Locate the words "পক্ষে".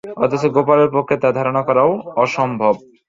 0.95-1.15